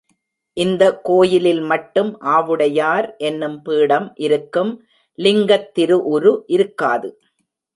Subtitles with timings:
[0.57, 4.71] இந்த கோயிலில் மட்டும் ஆவுடையார் என்னும் பீடம் இருக்கும்,
[5.19, 7.11] லிங்கத் திரு உரு இருக்காது.